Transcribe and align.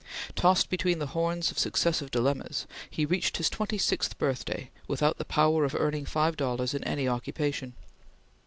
Tossed 0.35 0.71
between 0.71 0.97
the 0.97 1.05
horns 1.13 1.51
of 1.51 1.59
successive 1.59 2.09
dilemmas, 2.09 2.65
he 2.89 3.05
reached 3.05 3.37
his 3.37 3.51
twenty 3.51 3.77
sixth 3.77 4.17
birthday 4.17 4.71
without 4.87 5.19
the 5.19 5.25
power 5.25 5.63
of 5.63 5.75
earning 5.75 6.05
five 6.05 6.35
dollars 6.35 6.73
in 6.73 6.83
any 6.85 7.07
occupation. 7.07 7.75